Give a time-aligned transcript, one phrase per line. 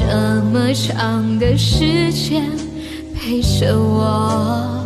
[0.00, 0.06] 这
[0.50, 2.42] 么长的时间
[3.14, 4.82] 陪着我，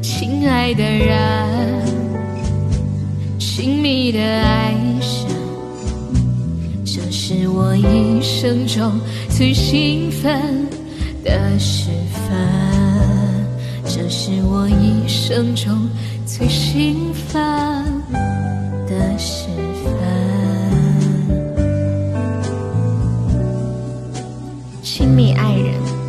[0.00, 1.84] 亲爱的人，
[3.40, 5.28] 亲密的爱神，
[6.84, 10.40] 这是我一生中最兴奋
[11.24, 12.38] 的时分，
[13.84, 15.88] 这是我一生中
[16.24, 17.42] 最兴奋
[18.86, 19.43] 的时。
[24.84, 26.03] 亲密爱人。